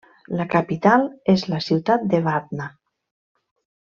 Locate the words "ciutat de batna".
1.67-2.67